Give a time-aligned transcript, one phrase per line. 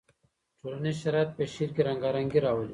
[0.59, 2.69] ټولنیز شرایط په شعر کې رنګارنګي راولي.